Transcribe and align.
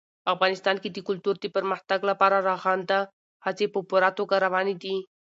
افغانستان 0.33 0.75
کې 0.81 0.89
د 0.91 0.97
کلتور 1.07 1.35
د 1.39 1.45
پرمختګ 1.55 1.99
لپاره 2.09 2.37
رغنده 2.49 2.99
هڅې 3.45 3.65
په 3.73 3.79
پوره 3.89 4.09
توګه 4.17 4.35
روانې 4.45 4.75
دي. 4.83 4.95